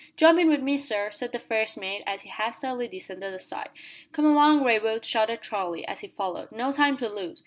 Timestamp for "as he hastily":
2.07-2.87